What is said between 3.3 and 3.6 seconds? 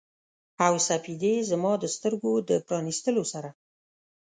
سره